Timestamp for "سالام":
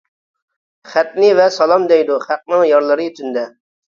1.55-1.85